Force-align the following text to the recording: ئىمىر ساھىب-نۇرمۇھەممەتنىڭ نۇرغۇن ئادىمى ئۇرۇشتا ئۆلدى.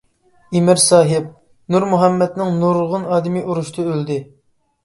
ئىمىر 0.59 0.79
ساھىب-نۇرمۇھەممەتنىڭ 0.83 2.57
نۇرغۇن 2.65 3.07
ئادىمى 3.13 3.45
ئۇرۇشتا 3.47 3.87
ئۆلدى. 3.91 4.21